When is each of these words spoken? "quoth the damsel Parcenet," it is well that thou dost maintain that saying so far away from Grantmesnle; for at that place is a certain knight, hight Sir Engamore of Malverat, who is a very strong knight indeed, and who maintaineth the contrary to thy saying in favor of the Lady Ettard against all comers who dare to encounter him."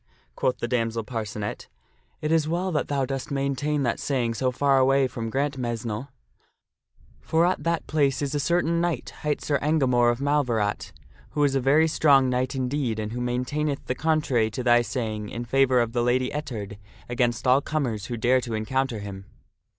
"quoth 0.35 0.57
the 0.57 0.67
damsel 0.67 1.03
Parcenet," 1.03 1.67
it 2.23 2.31
is 2.31 2.47
well 2.47 2.71
that 2.71 2.87
thou 2.87 3.05
dost 3.05 3.29
maintain 3.29 3.83
that 3.83 3.99
saying 3.99 4.33
so 4.33 4.49
far 4.49 4.79
away 4.79 5.07
from 5.07 5.29
Grantmesnle; 5.29 6.07
for 7.19 7.45
at 7.45 7.63
that 7.63 7.85
place 7.85 8.19
is 8.19 8.33
a 8.33 8.39
certain 8.39 8.81
knight, 8.81 9.11
hight 9.21 9.41
Sir 9.43 9.59
Engamore 9.61 10.11
of 10.11 10.17
Malverat, 10.19 10.91
who 11.37 11.43
is 11.43 11.53
a 11.53 11.59
very 11.61 11.87
strong 11.87 12.31
knight 12.31 12.55
indeed, 12.55 12.97
and 12.97 13.11
who 13.11 13.21
maintaineth 13.21 13.85
the 13.85 13.93
contrary 13.93 14.49
to 14.49 14.63
thy 14.63 14.81
saying 14.81 15.29
in 15.29 15.45
favor 15.45 15.79
of 15.79 15.91
the 15.93 16.01
Lady 16.01 16.31
Ettard 16.33 16.79
against 17.07 17.45
all 17.45 17.61
comers 17.61 18.07
who 18.07 18.17
dare 18.17 18.41
to 18.41 18.55
encounter 18.55 18.97
him." 19.01 19.25